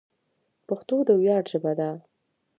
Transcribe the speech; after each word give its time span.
پښتو 0.67 0.95
د 1.07 1.09
ویاړ 1.21 1.43
ژبه 1.51 1.71
ده. 1.79 1.89